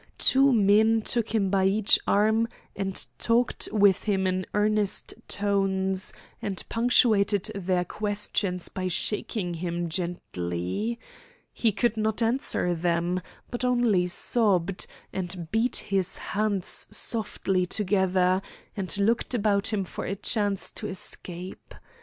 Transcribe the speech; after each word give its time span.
Two 0.17 0.51
men 0.51 1.03
took 1.03 1.29
him 1.35 1.51
by 1.51 1.65
each 1.67 1.99
arm 2.07 2.47
and 2.75 3.05
talked 3.19 3.69
with 3.71 4.05
him 4.05 4.25
in 4.25 4.47
earnest 4.55 5.13
tones, 5.27 6.11
and 6.41 6.67
punctuated 6.69 7.51
their 7.53 7.85
questions 7.85 8.67
by 8.67 8.87
shaking 8.87 9.53
him 9.53 9.87
gently. 9.89 10.97
He 11.53 11.71
could 11.71 11.97
not 11.97 12.23
answer 12.23 12.73
them, 12.73 13.21
but 13.51 13.63
only 13.63 14.07
sobbed, 14.07 14.87
and 15.13 15.51
beat 15.51 15.75
his 15.75 16.17
hands 16.17 16.87
softly 16.89 17.67
together, 17.67 18.41
and 18.75 18.97
looked 18.97 19.35
about 19.35 19.71
him 19.71 19.83
for 19.83 20.05
a 20.05 20.15
chance 20.15 20.71
to 20.71 20.87
escape. 20.87 21.75